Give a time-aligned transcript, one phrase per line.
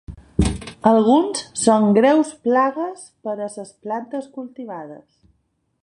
[0.91, 5.07] Alguns són greus plagues per a les plantes cultivades.